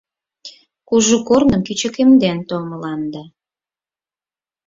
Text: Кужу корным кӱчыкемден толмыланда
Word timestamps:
Кужу 0.87 1.17
корным 1.27 1.61
кӱчыкемден 1.67 2.37
толмыланда 2.49 3.23